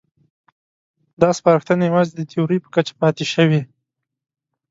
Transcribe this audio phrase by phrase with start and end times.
[1.21, 3.61] دا سپارښتنې یوازې د تیورۍ په کچه پاتې شوې.